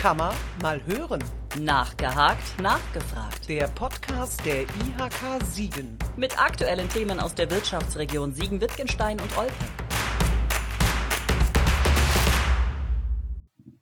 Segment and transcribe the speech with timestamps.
[0.00, 1.22] Kann man mal hören.
[1.58, 3.46] Nachgehakt, nachgefragt.
[3.50, 5.98] Der Podcast der IHK Siegen.
[6.16, 9.52] Mit aktuellen Themen aus der Wirtschaftsregion Siegen-Wittgenstein und Olpe.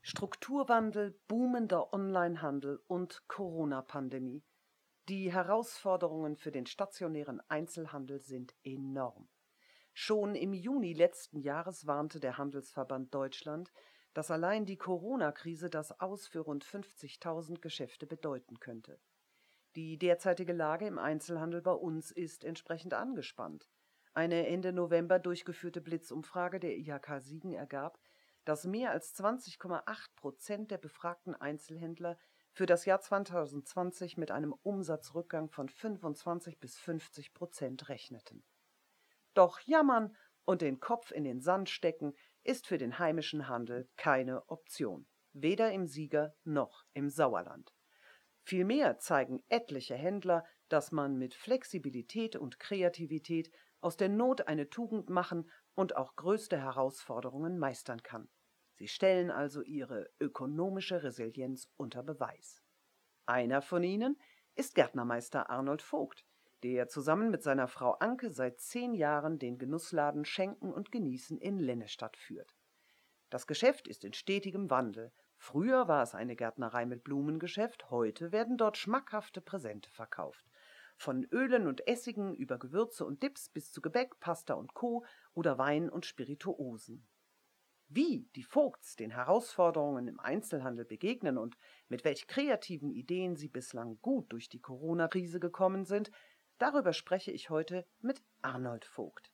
[0.01, 4.43] Strukturwandel, boomender Onlinehandel und Corona-Pandemie.
[5.07, 9.29] Die Herausforderungen für den stationären Einzelhandel sind enorm.
[9.93, 13.71] Schon im Juni letzten Jahres warnte der Handelsverband Deutschland,
[14.13, 18.99] dass allein die Corona-Krise das Aus für rund 50.000 Geschäfte bedeuten könnte.
[19.75, 23.69] Die derzeitige Lage im Einzelhandel bei uns ist entsprechend angespannt.
[24.13, 27.99] Eine Ende November durchgeführte Blitzumfrage der IHK Siegen ergab,
[28.45, 32.17] dass mehr als 20,8 Prozent der befragten Einzelhändler
[32.51, 38.43] für das Jahr 2020 mit einem Umsatzrückgang von 25 bis 50 Prozent rechneten.
[39.35, 42.15] Doch jammern und den Kopf in den Sand stecken
[42.49, 47.71] ist für den heimischen Handel keine Option, weder im Sieger noch im Sauerland.
[48.41, 53.51] Vielmehr zeigen etliche Händler, dass man mit Flexibilität und Kreativität
[53.81, 58.27] aus der Not eine Tugend machen und auch größte Herausforderungen meistern kann.
[58.77, 62.63] Sie stellen also ihre ökonomische Resilienz unter Beweis.
[63.27, 64.19] Einer von ihnen
[64.55, 66.25] ist Gärtnermeister Arnold Vogt,
[66.63, 71.59] der zusammen mit seiner Frau Anke seit zehn Jahren den Genussladen Schenken und Genießen in
[71.59, 72.55] Lennestadt führt.
[73.29, 75.11] Das Geschäft ist in stetigem Wandel.
[75.37, 80.45] Früher war es eine Gärtnerei mit Blumengeschäft, heute werden dort schmackhafte Präsente verkauft.
[80.97, 85.05] Von Ölen und Essigen über Gewürze und Dips bis zu Gebäck, Pasta und Co.
[85.33, 87.07] oder Wein und Spirituosen.
[87.87, 91.57] Wie die Vogts den Herausforderungen im Einzelhandel begegnen und
[91.87, 96.11] mit welch kreativen Ideen sie bislang gut durch die Corona-Krise gekommen sind,
[96.59, 99.31] Darüber spreche ich heute mit Arnold Vogt.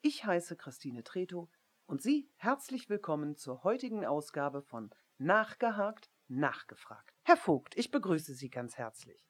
[0.00, 1.50] Ich heiße Christine Treto
[1.86, 7.16] und Sie herzlich willkommen zur heutigen Ausgabe von Nachgehakt, Nachgefragt.
[7.24, 9.26] Herr Vogt, ich begrüße Sie ganz herzlich.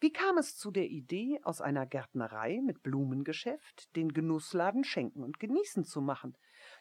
[0.00, 5.40] Wie kam es zu der Idee, aus einer Gärtnerei mit Blumengeschäft den Genussladen schenken und
[5.40, 6.36] genießen zu machen?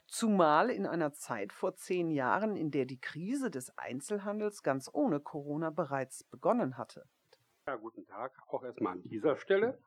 [0.08, 5.22] Zumal in einer Zeit vor zehn Jahren, in der die Krise des Einzelhandels ganz ohne
[5.22, 7.08] Corona bereits begonnen hatte.
[7.68, 9.80] Ja, guten Tag, auch erstmal an dieser Stelle.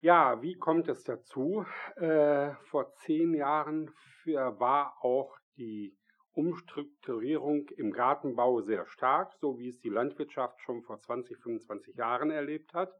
[0.00, 1.66] Ja, wie kommt es dazu?
[1.96, 3.90] Äh, vor zehn Jahren
[4.22, 5.94] für, war auch die
[6.32, 12.30] Umstrukturierung im Gartenbau sehr stark, so wie es die Landwirtschaft schon vor 20, 25 Jahren
[12.30, 12.98] erlebt hat.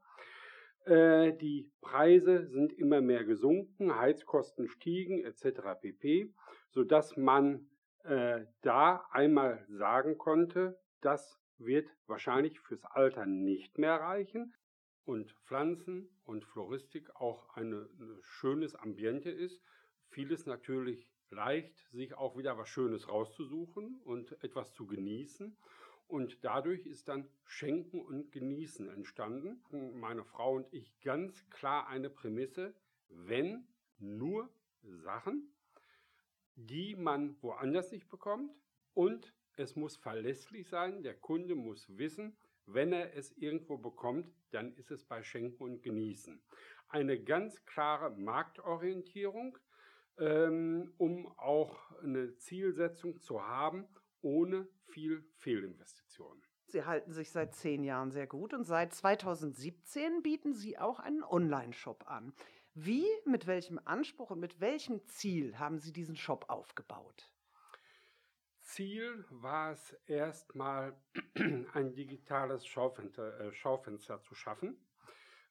[0.84, 5.80] Äh, die Preise sind immer mehr gesunken, Heizkosten stiegen etc.
[5.80, 6.34] pp,
[6.68, 7.70] sodass man
[8.04, 14.54] äh, da einmal sagen konnte, dass wird wahrscheinlich fürs Alter nicht mehr reichen
[15.04, 17.88] und Pflanzen und Floristik auch ein
[18.20, 19.62] schönes Ambiente ist.
[20.08, 25.56] Vieles natürlich leicht, sich auch wieder was Schönes rauszusuchen und etwas zu genießen.
[26.08, 29.60] Und dadurch ist dann Schenken und Genießen entstanden.
[29.94, 32.74] Meine Frau und ich ganz klar eine Prämisse,
[33.08, 33.66] wenn
[33.98, 34.48] nur
[34.82, 35.52] Sachen,
[36.54, 38.52] die man woanders nicht bekommt
[38.94, 42.36] und es muss verlässlich sein, der Kunde muss wissen,
[42.66, 46.40] wenn er es irgendwo bekommt, dann ist es bei Schenken und Genießen.
[46.88, 49.56] Eine ganz klare Marktorientierung,
[50.18, 53.86] ähm, um auch eine Zielsetzung zu haben,
[54.20, 56.42] ohne viel Fehlinvestitionen.
[56.68, 61.22] Sie halten sich seit zehn Jahren sehr gut und seit 2017 bieten Sie auch einen
[61.22, 62.32] Online-Shop an.
[62.74, 67.30] Wie, mit welchem Anspruch und mit welchem Ziel haben Sie diesen Shop aufgebaut?
[68.66, 70.96] Ziel war es erstmal,
[71.72, 74.76] ein digitales Schaufenster, äh, Schaufenster zu schaffen.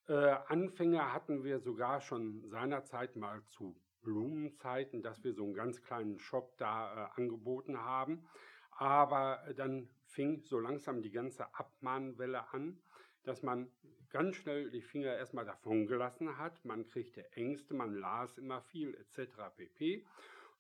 [0.08, 5.82] Äh, Anfänger hatten wir sogar schon seinerzeit mal zu Blumenzeiten, dass wir so einen ganz
[5.82, 8.28] kleinen Shop da äh, angeboten haben.
[8.72, 12.78] Aber dann fing so langsam die ganze Abmahnwelle an,
[13.24, 13.72] dass man
[14.10, 16.64] ganz schnell die Finger erstmal davon gelassen hat.
[16.66, 19.32] Man kriegte Ängste, man las immer viel etc.
[19.56, 20.06] pp.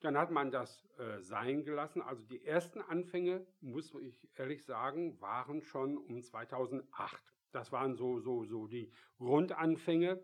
[0.01, 2.01] Dann hat man das äh, sein gelassen.
[2.01, 7.21] Also die ersten Anfänge, muss ich ehrlich sagen, waren schon um 2008.
[7.51, 10.23] Das waren so, so, so die Grundanfänge.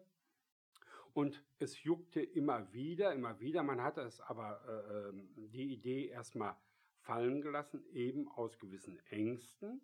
[1.14, 3.64] Und es juckte immer wieder, immer wieder.
[3.64, 6.56] Man hat es aber äh, ähm, die Idee erstmal
[7.00, 9.82] fallen gelassen, eben aus gewissen Ängsten.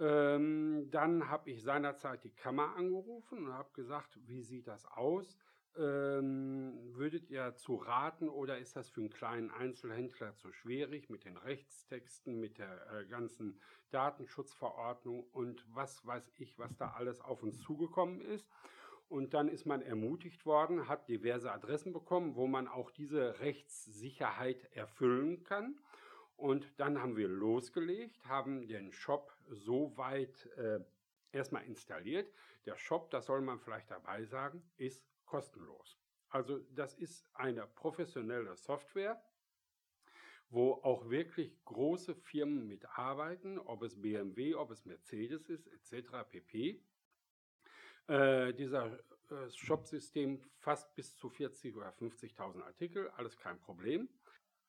[0.00, 5.36] Ähm, dann habe ich seinerzeit die Kammer angerufen und habe gesagt, wie sieht das aus?
[5.76, 11.24] Ähm, würdet ihr zu raten oder ist das für einen kleinen Einzelhändler zu schwierig mit
[11.24, 13.60] den Rechtstexten, mit der äh, ganzen
[13.90, 18.48] Datenschutzverordnung und was weiß ich, was da alles auf uns zugekommen ist?
[19.08, 24.64] Und dann ist man ermutigt worden, hat diverse Adressen bekommen, wo man auch diese Rechtssicherheit
[24.74, 25.78] erfüllen kann.
[26.36, 30.80] Und dann haben wir losgelegt, haben den Shop so weit äh,
[31.32, 32.30] erstmal installiert.
[32.66, 35.98] Der Shop, das soll man vielleicht dabei sagen, ist kostenlos.
[36.30, 39.22] Also das ist eine professionelle Software,
[40.50, 46.28] wo auch wirklich große Firmen mitarbeiten, ob es BMW, ob es Mercedes ist, etc.
[46.28, 46.82] pp.
[48.06, 48.98] Äh, dieser
[49.30, 54.08] äh, Shop-System fasst bis zu 40 oder 50.000 Artikel, alles kein Problem.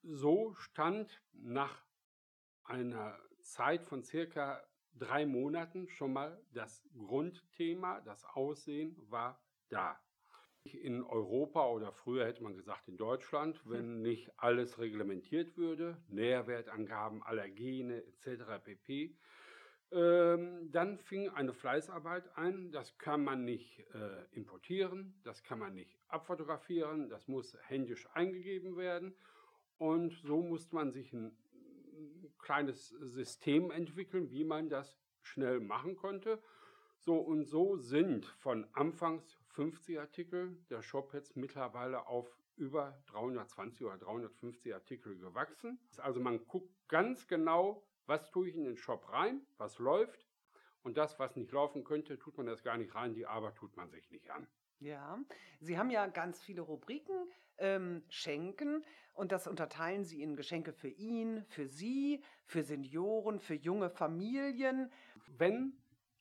[0.03, 1.85] So stand nach
[2.63, 4.61] einer Zeit von circa
[4.93, 9.99] drei Monaten schon mal das Grundthema, das Aussehen war da.
[10.75, 13.71] In Europa oder früher hätte man gesagt in Deutschland, mhm.
[13.71, 18.43] wenn nicht alles reglementiert würde, Nährwertangaben, Allergene etc.
[18.63, 19.15] pp.
[19.91, 22.71] Ähm, dann fing eine Fleißarbeit ein.
[22.71, 28.77] Das kann man nicht äh, importieren, das kann man nicht abfotografieren, das muss händisch eingegeben
[28.77, 29.15] werden.
[29.77, 31.35] Und so musste man sich ein
[32.37, 36.41] kleines System entwickeln, wie man das schnell machen konnte.
[37.09, 43.83] So und so sind von anfangs 50 Artikel der Shop jetzt mittlerweile auf über 320
[43.83, 45.79] oder 350 Artikel gewachsen.
[45.97, 50.27] Also man guckt ganz genau, was tue ich in den Shop rein, was läuft
[50.83, 53.75] und das, was nicht laufen könnte, tut man das gar nicht rein, die Arbeit tut
[53.75, 54.47] man sich nicht an.
[54.77, 55.17] Ja,
[55.61, 57.27] Sie haben ja ganz viele Rubriken,
[57.57, 58.85] ähm, Schenken
[59.15, 64.91] und das unterteilen Sie in Geschenke für ihn, für Sie, für Senioren, für junge Familien.
[65.39, 65.73] Wenn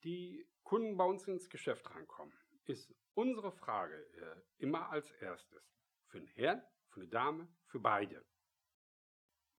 [0.03, 2.31] die Kunden bei uns ins Geschäft reinkommen,
[2.65, 5.73] ist unsere Frage äh, immer als erstes
[6.05, 8.23] für einen Herrn, für eine Dame, für beide.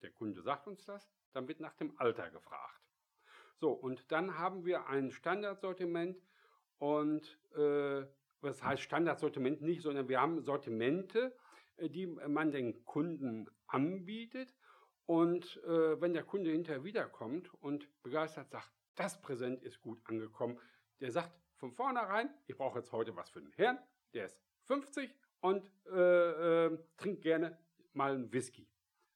[0.03, 2.83] Der Kunde sagt uns das, dann wird nach dem Alter gefragt.
[3.55, 6.21] So, und dann haben wir ein Standardsortiment
[6.77, 8.05] und äh,
[8.41, 11.35] was heißt Standardsortiment nicht, sondern wir haben Sortimente,
[11.77, 14.53] äh, die man den Kunden anbietet.
[15.07, 20.59] Und äh, wenn der Kunde hinterher wiederkommt und begeistert sagt, das Präsent ist gut angekommen,
[20.99, 23.79] der sagt von vornherein, ich brauche jetzt heute was für den Herrn,
[24.13, 27.57] der ist 50 und äh, äh, trinkt gerne
[27.93, 28.67] mal einen Whisky.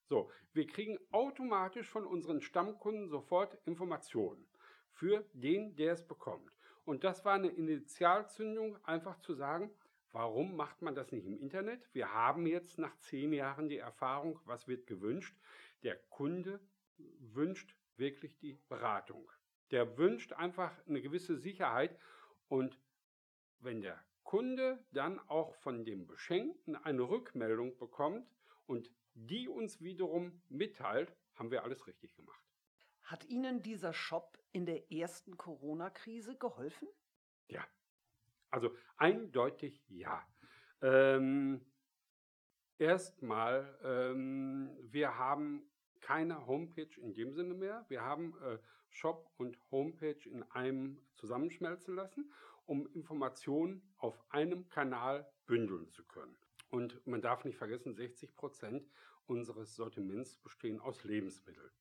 [0.06, 4.45] So, wir kriegen automatisch von unseren Stammkunden sofort Informationen
[4.91, 6.51] für den, der es bekommt.
[6.85, 9.71] Und das war eine Initialzündung, einfach zu sagen,
[10.12, 11.88] warum macht man das nicht im Internet?
[11.94, 15.36] Wir haben jetzt nach zehn Jahren die Erfahrung, was wird gewünscht.
[15.83, 16.59] Der Kunde
[16.97, 19.29] wünscht wirklich die Beratung.
[19.73, 21.99] Der wünscht einfach eine gewisse Sicherheit.
[22.47, 22.79] Und
[23.59, 28.29] wenn der Kunde dann auch von dem Beschenkten eine Rückmeldung bekommt
[28.67, 32.39] und die uns wiederum mitteilt, haben wir alles richtig gemacht.
[33.01, 36.87] Hat Ihnen dieser Shop in der ersten Corona-Krise geholfen?
[37.47, 37.67] Ja,
[38.51, 40.25] also eindeutig ja.
[40.81, 41.65] Ähm,
[42.77, 45.63] Erstmal, ähm, wir haben
[46.01, 47.85] keine Homepage in dem Sinne mehr.
[47.87, 48.57] Wir haben äh,
[48.93, 52.31] Shop und Homepage in einem zusammenschmelzen lassen,
[52.65, 56.35] um Informationen auf einem Kanal bündeln zu können.
[56.69, 58.87] Und man darf nicht vergessen, 60 Prozent
[59.25, 61.71] unseres Sortiments bestehen aus Lebensmitteln.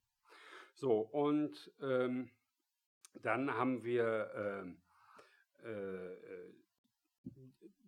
[0.74, 2.30] So, und ähm,
[3.14, 4.74] dann haben wir
[5.64, 6.52] äh, äh,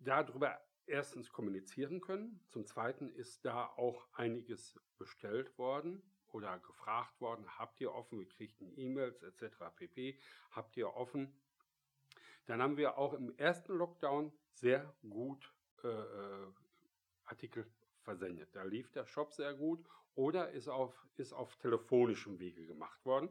[0.03, 2.39] darüber erstens kommunizieren können.
[2.49, 6.03] Zum Zweiten ist da auch einiges bestellt worden
[6.35, 9.55] oder gefragt worden, habt ihr offen, wir kriegten E-Mails etc.
[9.73, 10.19] pp,
[10.51, 11.33] habt ihr offen.
[12.45, 16.47] Dann haben wir auch im ersten Lockdown sehr gut äh, äh
[17.27, 17.65] Artikel
[18.01, 18.55] versendet.
[18.55, 23.29] Da lief der Shop sehr gut oder ist auf, ist auf telefonischem Wege gemacht worden.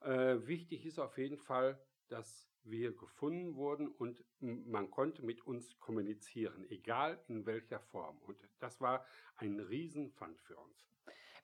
[0.00, 5.78] Äh, wichtig ist auf jeden Fall, dass wir gefunden wurden und man konnte mit uns
[5.78, 8.16] kommunizieren, egal in welcher Form.
[8.22, 9.04] Und das war
[9.36, 10.86] ein Riesenpfand für uns.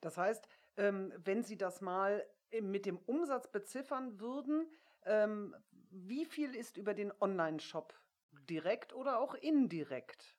[0.00, 0.48] Das heißt,
[0.80, 2.26] ähm, wenn Sie das mal
[2.60, 4.66] mit dem Umsatz beziffern würden,
[5.04, 5.54] ähm,
[5.90, 7.94] wie viel ist über den Online-Shop
[8.48, 10.36] direkt oder auch indirekt?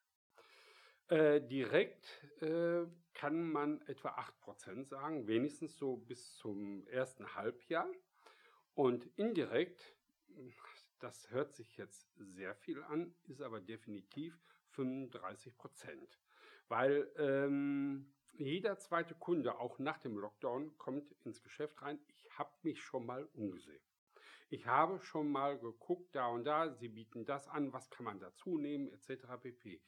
[1.08, 2.08] Äh, direkt
[2.42, 4.10] äh, kann man etwa
[4.46, 7.88] 8% sagen, wenigstens so bis zum ersten Halbjahr.
[8.74, 9.96] Und indirekt,
[11.00, 14.40] das hört sich jetzt sehr viel an, ist aber definitiv
[14.74, 15.52] 35%
[16.70, 22.00] Weil ähm, jeder zweite Kunde, auch nach dem Lockdown, kommt ins Geschäft rein.
[22.08, 23.82] Ich habe mich schon mal umgesehen.
[24.50, 28.20] Ich habe schon mal geguckt, da und da, sie bieten das an, was kann man
[28.20, 29.26] dazu nehmen, etc.
[29.42, 29.82] pp.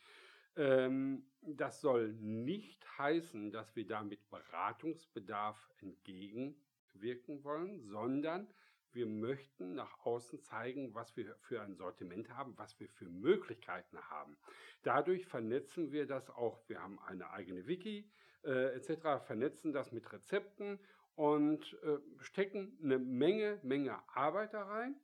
[0.55, 8.47] Ähm, das soll nicht heißen, dass wir damit Beratungsbedarf entgegenwirken wollen, sondern
[8.93, 13.97] wir möchten nach außen zeigen, was wir für ein Sortiment haben, was wir für Möglichkeiten
[14.09, 14.37] haben.
[14.83, 16.61] Dadurch vernetzen wir das auch.
[16.69, 18.09] Wir haben eine eigene Wiki
[18.43, 20.79] äh, etc., vernetzen das mit Rezepten
[21.15, 24.95] und äh, stecken eine Menge, Menge Arbeit da rein,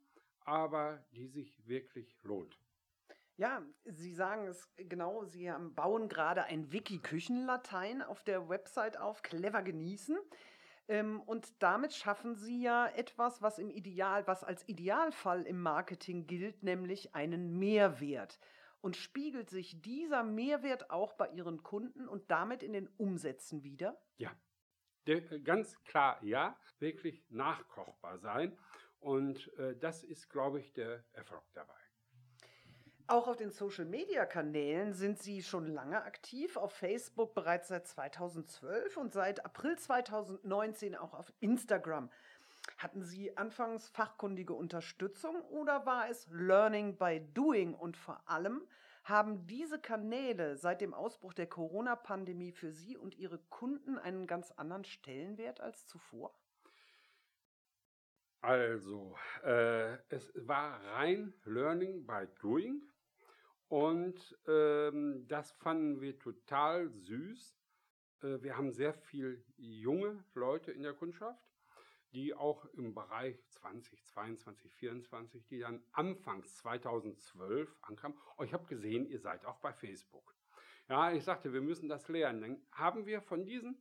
[0.44, 2.58] aber die sich wirklich lohnt.
[3.36, 9.62] Ja, Sie sagen es genau, Sie bauen gerade ein Wiki-Küchenlatein auf der Website auf, clever
[9.62, 10.18] genießen.
[10.88, 16.26] Ähm, und damit schaffen Sie ja etwas, was im Ideal, was als Idealfall im Marketing
[16.26, 18.38] gilt, nämlich einen Mehrwert.
[18.80, 24.00] Und spiegelt sich dieser Mehrwert auch bei Ihren Kunden und damit in den Umsätzen wieder?
[24.16, 24.34] Ja,
[25.06, 28.56] der, ganz klar ja, wirklich nachkochbar sein.
[29.00, 31.74] Und äh, das ist, glaube ich, der Erfolg dabei.
[33.06, 36.56] Auch auf den Social-Media-Kanälen sind Sie schon lange aktiv.
[36.56, 42.08] Auf Facebook bereits seit 2012 und seit April 2019 auch auf Instagram.
[42.78, 47.74] Hatten Sie anfangs fachkundige Unterstützung oder war es Learning by Doing?
[47.74, 48.62] Und vor allem
[49.04, 54.50] haben diese Kanäle seit dem Ausbruch der Corona-Pandemie für Sie und Ihre Kunden einen ganz
[54.52, 56.34] anderen Stellenwert als zuvor?
[58.42, 62.82] Also, äh, es war rein Learning by Doing
[63.68, 67.54] und ähm, das fanden wir total süß.
[68.22, 71.49] Äh, wir haben sehr viel junge Leute in der Kundschaft
[72.12, 78.18] die auch im Bereich 2022, 2024, die dann anfangs 2012 ankamen.
[78.36, 80.34] Oh, ich habe gesehen, ihr seid auch bei Facebook.
[80.88, 82.40] Ja, ich sagte, wir müssen das lernen.
[82.40, 83.78] Dann haben wir von diesen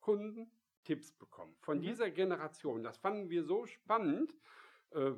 [0.00, 0.50] Kunden
[0.84, 1.82] Tipps bekommen, von mhm.
[1.82, 2.82] dieser Generation.
[2.82, 4.34] Das fanden wir so spannend.
[4.90, 5.12] Äh,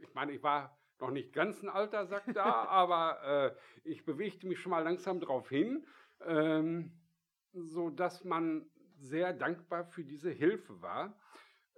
[0.00, 3.54] ich meine, ich war noch nicht ganz ein alter Sack da, aber
[3.84, 5.86] äh, ich bewegte mich schon mal langsam darauf hin,
[6.24, 6.92] ähm,
[7.52, 11.18] so dass man sehr dankbar für diese Hilfe war.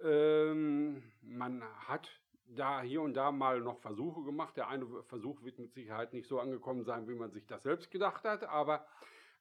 [0.03, 2.09] Ähm, man hat
[2.47, 4.57] da hier und da mal noch Versuche gemacht.
[4.57, 7.91] Der eine Versuch wird mit Sicherheit nicht so angekommen sein, wie man sich das selbst
[7.91, 8.85] gedacht hat, aber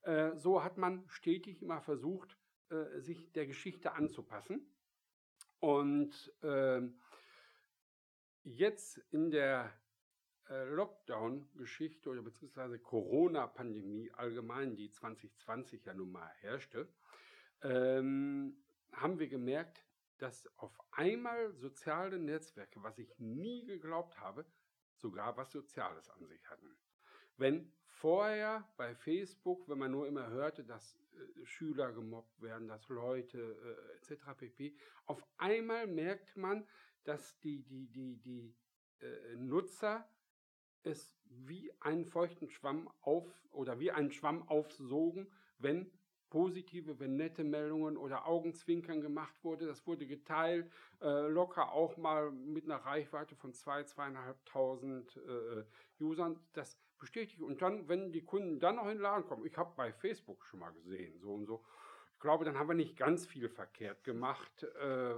[0.02, 2.36] äh, so hat man stetig immer versucht,
[2.70, 4.66] äh, sich der Geschichte anzupassen.
[5.58, 6.82] Und äh,
[8.44, 9.72] jetzt in der
[10.48, 16.88] äh, Lockdown-Geschichte oder beziehungsweise Corona-Pandemie allgemein, die 2020 ja nun mal herrschte,
[17.62, 18.56] ähm,
[18.92, 19.84] haben wir gemerkt,
[20.20, 24.44] dass auf einmal soziale Netzwerke, was ich nie geglaubt habe,
[24.94, 26.76] sogar was Soziales an sich hatten.
[27.36, 32.88] Wenn vorher bei Facebook, wenn man nur immer hörte, dass äh, Schüler gemobbt werden, dass
[32.88, 34.24] Leute äh, etc.
[34.36, 36.66] pp, auf einmal merkt man,
[37.04, 38.54] dass die, die, die, die
[39.00, 40.06] äh, Nutzer
[40.82, 45.90] es wie einen feuchten Schwamm auf oder wie einen Schwamm aufsogen, wenn
[46.30, 49.66] positive, wenn nette Meldungen oder Augenzwinkern gemacht wurde.
[49.66, 50.70] Das wurde geteilt,
[51.02, 53.94] äh, locker auch mal mit einer Reichweite von 2.000,
[54.54, 55.64] 2.500 äh,
[56.02, 56.40] Usern.
[56.54, 57.42] Das bestätigt.
[57.42, 60.44] Und dann, wenn die Kunden dann noch in den Laden kommen, ich habe bei Facebook
[60.46, 61.64] schon mal gesehen, so und so.
[62.14, 64.62] Ich glaube, dann haben wir nicht ganz viel verkehrt gemacht.
[64.62, 65.14] Äh,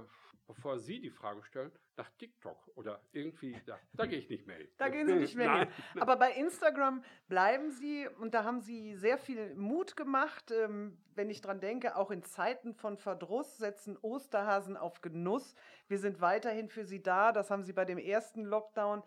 [0.47, 4.57] bevor Sie die Frage stellen, nach TikTok oder irgendwie, da, da gehe ich nicht mehr
[4.57, 4.67] hin.
[4.77, 5.67] Da gehen Sie nicht mehr hin.
[5.99, 10.51] Aber bei Instagram bleiben Sie und da haben Sie sehr viel Mut gemacht.
[10.51, 15.55] Ähm, wenn ich dran denke, auch in Zeiten von Verdruss setzen Osterhasen auf Genuss.
[15.87, 17.31] Wir sind weiterhin für Sie da.
[17.31, 19.03] Das haben Sie bei dem ersten Lockdown.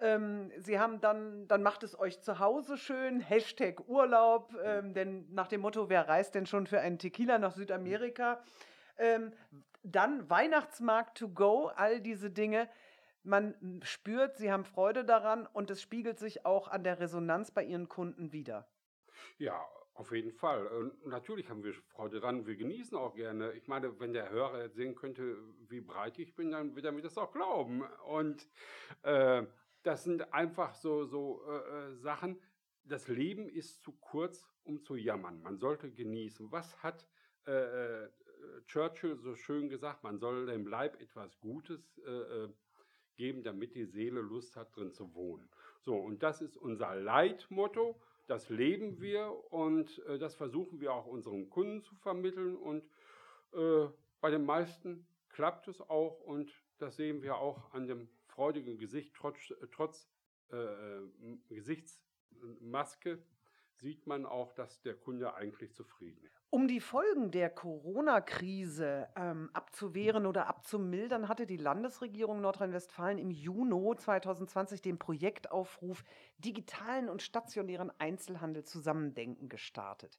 [0.00, 5.32] Ähm, Sie haben dann, dann macht es euch zu Hause schön, Hashtag Urlaub, ähm, denn
[5.32, 8.42] nach dem Motto, wer reist denn schon für einen Tequila nach Südamerika?
[8.98, 9.32] Ähm,
[9.84, 12.68] dann Weihnachtsmarkt to go, all diese Dinge.
[13.22, 17.64] Man spürt, sie haben Freude daran und es spiegelt sich auch an der Resonanz bei
[17.64, 18.66] ihren Kunden wieder.
[19.38, 19.64] Ja,
[19.94, 20.66] auf jeden Fall.
[20.66, 22.46] Und natürlich haben wir Freude daran.
[22.46, 23.52] Wir genießen auch gerne.
[23.52, 25.36] Ich meine, wenn der Hörer jetzt sehen könnte,
[25.68, 27.82] wie breit ich bin, dann wird er mir das auch glauben.
[28.06, 28.48] Und
[29.02, 29.44] äh,
[29.82, 32.40] das sind einfach so, so äh, äh Sachen.
[32.82, 35.40] Das Leben ist zu kurz, um zu jammern.
[35.40, 36.50] Man sollte genießen.
[36.50, 37.06] Was hat
[37.46, 38.08] äh, äh
[38.74, 42.48] Churchill so schön gesagt, man soll dem Leib etwas Gutes äh, äh,
[43.14, 45.48] geben, damit die Seele Lust hat, drin zu wohnen.
[45.82, 51.06] So, und das ist unser Leitmotto, das leben wir und äh, das versuchen wir auch
[51.06, 52.56] unseren Kunden zu vermitteln.
[52.56, 52.82] Und
[53.52, 53.86] äh,
[54.20, 59.14] bei den meisten klappt es auch und das sehen wir auch an dem freudigen Gesicht,
[59.14, 60.10] trotz, trotz
[60.50, 61.08] äh, äh,
[61.48, 63.22] Gesichtsmaske
[63.80, 66.34] sieht man auch, dass der Kunde eigentlich zufrieden ist.
[66.50, 73.96] Um die Folgen der Corona-Krise ähm, abzuwehren oder abzumildern, hatte die Landesregierung Nordrhein-Westfalen im Juni
[73.96, 76.04] 2020 den Projektaufruf
[76.38, 80.18] Digitalen und stationären Einzelhandel zusammendenken gestartet.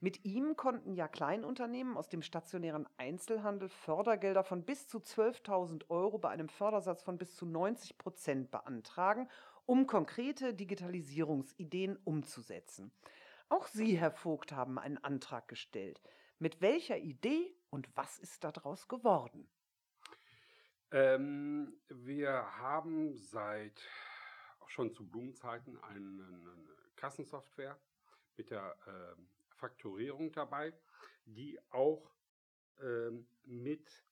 [0.00, 6.18] Mit ihm konnten ja Kleinunternehmen aus dem stationären Einzelhandel Fördergelder von bis zu 12.000 Euro
[6.18, 9.28] bei einem Fördersatz von bis zu 90 Prozent beantragen,
[9.66, 12.92] um konkrete Digitalisierungsideen umzusetzen.
[13.48, 16.00] Auch Sie, Herr Vogt, haben einen Antrag gestellt.
[16.38, 19.50] Mit welcher Idee Und was ist daraus geworden?
[20.92, 23.82] Ähm, wir haben seit
[24.66, 27.78] schon zu Blumenzeiten eine, Kassensoftware
[28.36, 29.20] mit der äh,
[29.54, 30.72] Fakturierung dabei,
[31.26, 32.10] die auch
[32.80, 34.04] ähm, mit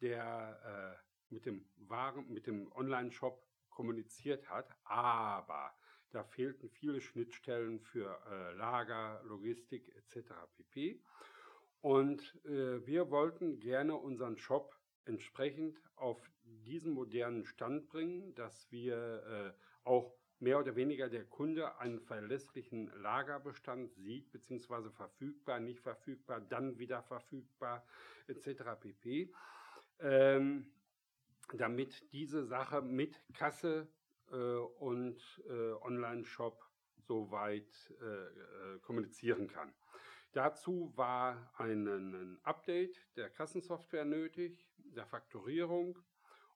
[0.00, 1.68] der äh, mit dem
[2.28, 3.47] mit dem Online-Shop
[3.78, 5.72] kommuniziert hat, aber
[6.10, 10.32] da fehlten viele Schnittstellen für äh, Lager, Logistik etc.
[10.56, 11.00] pp.
[11.80, 19.54] Und äh, wir wollten gerne unseren Shop entsprechend auf diesen modernen Stand bringen, dass wir
[19.54, 26.40] äh, auch mehr oder weniger der Kunde einen verlässlichen Lagerbestand sieht, beziehungsweise verfügbar, nicht verfügbar,
[26.40, 27.86] dann wieder verfügbar,
[28.26, 28.74] etc.
[28.80, 29.32] pp.
[30.00, 30.66] Ähm,
[31.54, 33.88] damit diese Sache mit Kasse
[34.30, 36.62] äh, und äh, Online-Shop
[36.98, 39.72] soweit äh, äh, kommunizieren kann.
[40.32, 45.98] Dazu war ein, ein Update der Kassensoftware nötig, der Fakturierung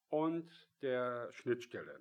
[0.08, 0.50] und
[0.82, 2.00] der Schnittstelle.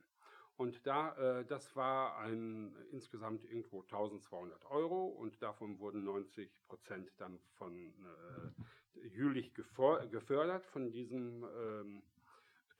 [0.58, 7.12] Und da, äh, das war ein insgesamt irgendwo 1200 Euro und davon wurden 90 Prozent
[7.18, 12.04] dann von äh, Jülich gefördert von diesem ähm,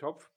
[0.02, 0.32] Topf.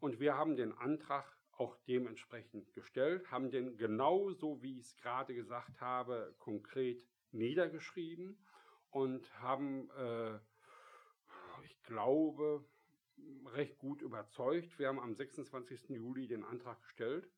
[0.00, 5.34] Und wir haben den Antrag auch dementsprechend gestellt, haben den genauso, wie ich es gerade
[5.34, 8.38] gesagt habe, konkret niedergeschrieben
[8.90, 10.38] und haben, äh,
[11.64, 12.64] ich glaube,
[13.52, 14.78] recht gut überzeugt.
[14.78, 15.90] Wir haben am 26.
[15.90, 17.30] Juli den Antrag gestellt.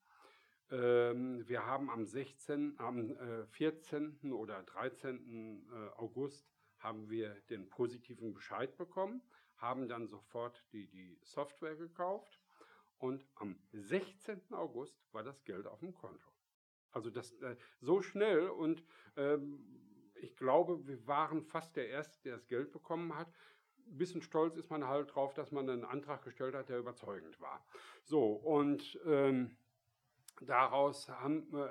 [0.71, 4.33] Ähm, wir haben am 16., am äh, 14.
[4.33, 5.67] oder 13.
[5.71, 9.23] Äh, August haben wir den positiven Bescheid bekommen,
[9.65, 12.41] haben dann sofort die, die Software gekauft
[12.99, 14.53] und am 16.
[14.53, 16.31] August war das Geld auf dem Konto.
[16.91, 18.85] Also das äh, so schnell und
[19.17, 19.81] ähm,
[20.15, 23.33] ich glaube, wir waren fast der Erste, der das Geld bekommen hat
[23.87, 27.41] ein bisschen stolz ist man halt drauf, dass man einen Antrag gestellt hat, der überzeugend
[27.41, 27.65] war.
[28.05, 29.57] So, und ähm,
[30.41, 31.69] daraus haben, äh,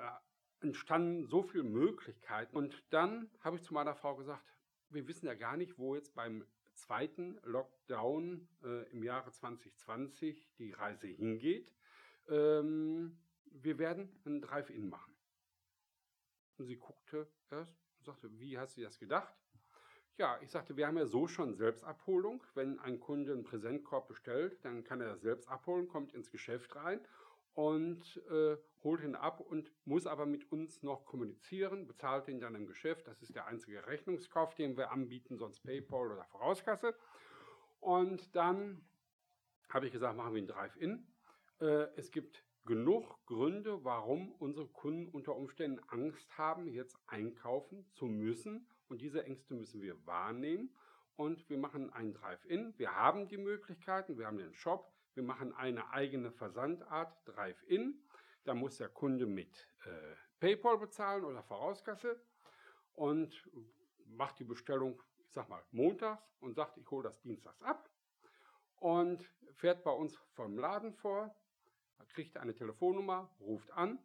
[0.60, 2.56] entstanden so viele Möglichkeiten.
[2.56, 4.44] Und dann habe ich zu meiner Frau gesagt,
[4.88, 10.72] wir wissen ja gar nicht, wo jetzt beim zweiten Lockdown äh, im Jahre 2020 die
[10.72, 11.72] Reise hingeht.
[12.28, 15.14] Ähm, wir werden ein Drive-In machen.
[16.56, 19.34] Und sie guckte erst und sagte, wie hast du das gedacht?
[20.16, 22.44] Ja, ich sagte, wir haben ja so schon Selbstabholung.
[22.54, 26.76] Wenn ein Kunde einen Präsentkorb bestellt, dann kann er das selbst abholen, kommt ins Geschäft
[26.76, 27.00] rein
[27.54, 32.54] und äh, holt ihn ab und muss aber mit uns noch kommunizieren, bezahlt ihn dann
[32.54, 33.06] im Geschäft.
[33.06, 36.94] Das ist der einzige Rechnungskauf, den wir anbieten, sonst PayPal oder Vorauskasse.
[37.80, 38.84] Und dann
[39.68, 41.06] habe ich gesagt, machen wir ein Drive-In.
[41.60, 48.06] Äh, es gibt genug Gründe, warum unsere Kunden unter Umständen Angst haben, jetzt einkaufen zu
[48.06, 50.74] müssen und diese Ängste müssen wir wahrnehmen.
[51.16, 52.76] Und wir machen ein Drive-In.
[52.76, 54.93] Wir haben die Möglichkeiten, wir haben den Shop.
[55.14, 58.02] Wir machen eine eigene Versandart, Drive-In.
[58.44, 59.90] Da muss der Kunde mit äh,
[60.40, 62.20] PayPal bezahlen oder Vorauskasse
[62.94, 63.48] und
[64.06, 67.88] macht die Bestellung, ich sag mal, montags und sagt, ich hole das dienstags ab
[68.76, 71.34] und fährt bei uns vom Laden vor,
[72.08, 73.98] kriegt eine Telefonnummer, ruft an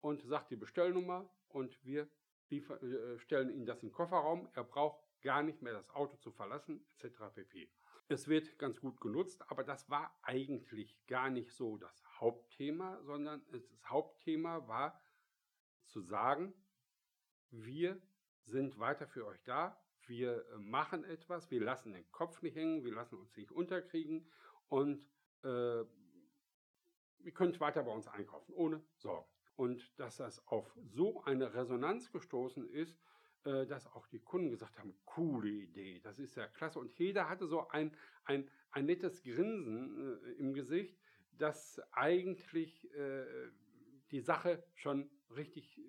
[0.00, 2.08] und sagt die Bestellnummer und wir
[2.50, 4.48] äh, stellen ihn das den Kofferraum.
[4.54, 7.34] Er braucht gar nicht mehr das Auto zu verlassen, etc.
[7.34, 7.70] pp.
[8.08, 13.44] Es wird ganz gut genutzt, aber das war eigentlich gar nicht so das Hauptthema, sondern
[13.50, 15.00] das Hauptthema war
[15.86, 16.54] zu sagen,
[17.50, 18.00] wir
[18.44, 22.84] sind weiter für euch da, wir äh, machen etwas, wir lassen den Kopf nicht hängen,
[22.84, 24.30] wir lassen uns nicht unterkriegen
[24.68, 25.04] und
[25.42, 29.28] äh, ihr könnt weiter bei uns einkaufen, ohne Sorgen.
[29.56, 33.00] Und dass das auf so eine Resonanz gestoßen ist,
[33.66, 36.78] dass auch die Kunden gesagt haben, coole Idee, das ist ja klasse.
[36.78, 40.98] Und jeder hatte so ein, ein, ein nettes Grinsen äh, im Gesicht,
[41.32, 43.24] das eigentlich äh,
[44.10, 45.80] die Sache schon richtig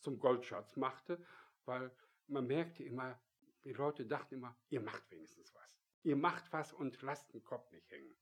[0.00, 1.24] zum Goldschatz machte,
[1.64, 1.90] weil
[2.26, 3.20] man merkte immer,
[3.64, 5.78] die Leute dachten immer, ihr macht wenigstens was.
[6.02, 8.14] Ihr macht was und lasst den Kopf nicht hängen.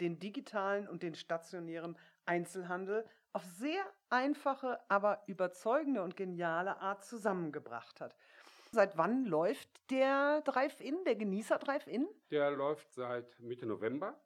[0.00, 8.00] Den digitalen und den stationären Einzelhandel auf sehr einfache, aber überzeugende und geniale Art zusammengebracht
[8.00, 8.16] hat.
[8.72, 12.08] Seit wann läuft der Drive-In, der Genießer Drive-In?
[12.30, 14.18] Der läuft seit Mitte November.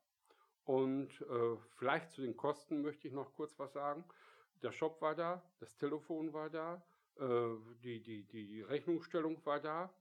[0.64, 4.04] Und äh, vielleicht zu den Kosten möchte ich noch kurz was sagen.
[4.62, 6.82] Der Shop war da, das Telefon war da,
[7.16, 7.24] äh,
[7.82, 9.92] die, die, die Rechnungsstellung war da.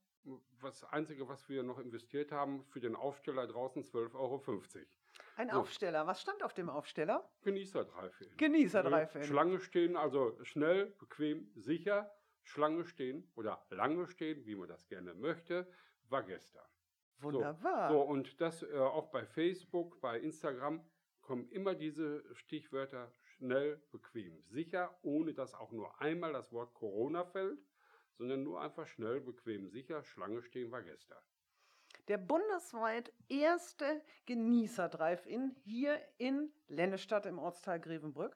[0.61, 4.43] Das Einzige, was wir noch investiert haben, für den Aufsteller draußen 12,50 Euro.
[5.39, 5.61] Ein so.
[5.61, 6.05] Aufsteller.
[6.05, 7.23] Was stand auf dem Aufsteller?
[7.43, 8.35] Genießer Dreifäden.
[8.35, 9.25] Genießer Dreifäden.
[9.25, 12.11] Schlange stehen, also schnell, bequem, sicher.
[12.43, 15.71] Schlange stehen oder lange stehen, wie man das gerne möchte,
[16.09, 16.67] war gestern.
[17.19, 17.89] Wunderbar.
[17.89, 20.83] So, so und das äh, auch bei Facebook, bei Instagram
[21.21, 27.23] kommen immer diese Stichwörter schnell, bequem, sicher, ohne dass auch nur einmal das Wort Corona
[27.23, 27.63] fällt,
[28.17, 30.03] sondern nur einfach schnell, bequem, sicher.
[30.03, 31.23] Schlange stehen war gestern.
[32.07, 38.35] Der bundesweit erste Genießer-Drive-In hier in Lennestadt im Ortsteil Grevenbrück.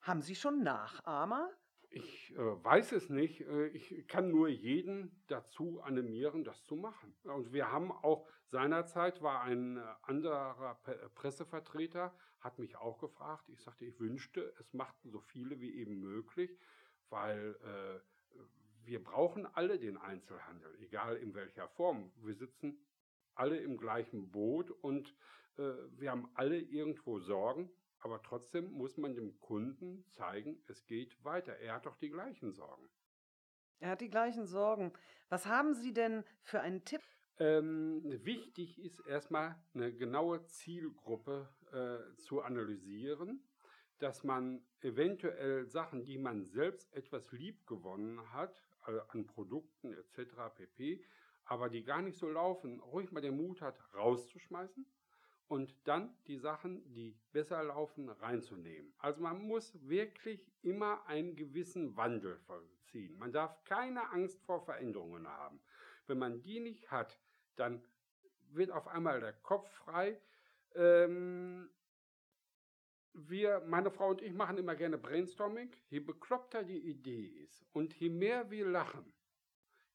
[0.00, 1.50] Haben Sie schon Nachahmer?
[1.90, 3.40] Ich äh, weiß es nicht.
[3.40, 7.14] Äh, ich kann nur jeden dazu animieren, das zu machen.
[7.24, 13.48] Und wir haben auch seinerzeit war ein äh, anderer P Pressevertreter, hat mich auch gefragt.
[13.48, 16.58] Ich sagte, ich wünschte, es machten so viele wie eben möglich,
[17.08, 18.00] weil äh,
[18.84, 22.12] wir brauchen alle den Einzelhandel, egal in welcher Form.
[22.16, 22.78] Wir sitzen
[23.38, 25.14] alle im gleichen Boot und
[25.56, 25.62] äh,
[25.96, 27.70] wir haben alle irgendwo Sorgen.
[28.00, 31.56] Aber trotzdem muss man dem Kunden zeigen, es geht weiter.
[31.56, 32.88] Er hat doch die gleichen Sorgen.
[33.80, 34.92] Er hat die gleichen Sorgen.
[35.28, 37.02] Was haben Sie denn für einen Tipp?
[37.40, 43.48] Ähm, wichtig ist erstmal eine genaue Zielgruppe äh, zu analysieren,
[43.98, 50.54] dass man eventuell Sachen, die man selbst etwas lieb gewonnen hat, also an Produkten etc.
[50.56, 51.04] pp.,
[51.48, 54.86] aber die gar nicht so laufen, ruhig mal den Mut hat, rauszuschmeißen
[55.48, 58.92] und dann die Sachen, die besser laufen, reinzunehmen.
[58.98, 63.16] Also man muss wirklich immer einen gewissen Wandel vollziehen.
[63.18, 65.58] Man darf keine Angst vor Veränderungen haben.
[66.06, 67.18] Wenn man die nicht hat,
[67.56, 67.82] dann
[68.50, 70.20] wird auf einmal der Kopf frei.
[70.74, 71.70] Ähm,
[73.14, 75.70] wir, meine Frau und ich machen immer gerne Brainstorming.
[75.88, 79.14] Je bekloppter die Idee ist und je mehr wir lachen,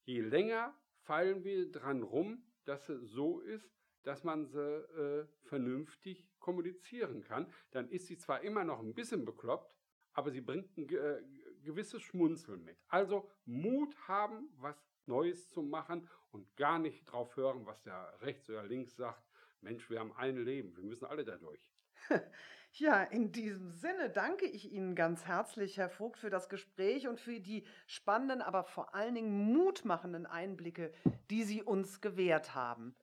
[0.04, 6.28] je länger fallen wir dran rum, dass es so ist, dass man sie äh, vernünftig
[6.38, 7.50] kommunizieren kann.
[7.70, 9.76] Dann ist sie zwar immer noch ein bisschen bekloppt,
[10.12, 11.22] aber sie bringt ein äh,
[11.62, 12.78] gewisses Schmunzeln mit.
[12.88, 18.48] Also Mut haben, was Neues zu machen und gar nicht drauf hören, was der rechts
[18.48, 19.22] oder links sagt.
[19.60, 21.60] Mensch, wir haben ein Leben, wir müssen alle dadurch.
[22.76, 27.20] Ja, in diesem Sinne danke ich Ihnen ganz herzlich, Herr Vogt, für das Gespräch und
[27.20, 30.92] für die spannenden, aber vor allen Dingen mutmachenden Einblicke,
[31.30, 32.96] die Sie uns gewährt haben.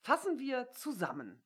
[0.00, 1.40] Fassen wir zusammen.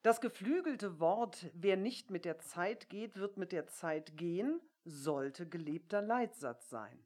[0.00, 5.46] Das geflügelte Wort, wer nicht mit der Zeit geht, wird mit der Zeit gehen, sollte
[5.46, 7.04] gelebter Leitsatz sein.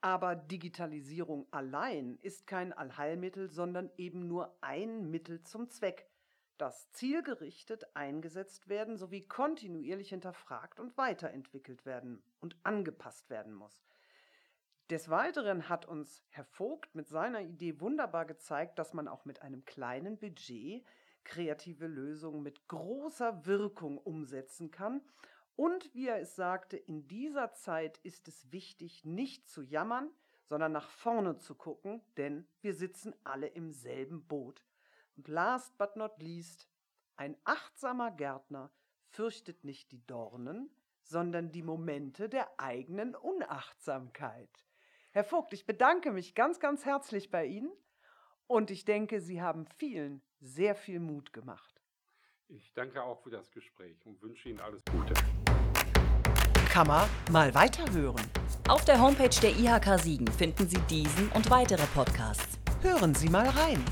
[0.00, 6.08] Aber Digitalisierung allein ist kein Allheilmittel, sondern eben nur ein Mittel zum Zweck,
[6.62, 13.82] das zielgerichtet eingesetzt werden sowie kontinuierlich hinterfragt und weiterentwickelt werden und angepasst werden muss.
[14.88, 19.42] Des Weiteren hat uns Herr Vogt mit seiner Idee wunderbar gezeigt, dass man auch mit
[19.42, 20.86] einem kleinen Budget
[21.24, 25.02] kreative Lösungen mit großer Wirkung umsetzen kann.
[25.56, 30.12] Und wie er es sagte, in dieser Zeit ist es wichtig, nicht zu jammern,
[30.44, 34.64] sondern nach vorne zu gucken, denn wir sitzen alle im selben Boot.
[35.16, 36.68] Und last but not least,
[37.16, 38.70] ein achtsamer Gärtner
[39.10, 40.70] fürchtet nicht die Dornen,
[41.02, 44.64] sondern die Momente der eigenen Unachtsamkeit.
[45.12, 47.70] Herr Vogt, ich bedanke mich ganz, ganz herzlich bei Ihnen
[48.46, 51.82] und ich denke, Sie haben vielen sehr viel Mut gemacht.
[52.48, 55.14] Ich danke auch für das Gespräch und wünsche Ihnen alles Gute.
[56.74, 58.24] Man mal weiterhören.
[58.68, 62.58] Auf der Homepage der IHK Siegen finden Sie diesen und weitere Podcasts.
[62.80, 63.84] Hören Sie mal rein.